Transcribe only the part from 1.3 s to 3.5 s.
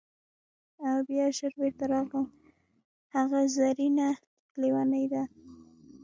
ژر بیرته راغی: هغه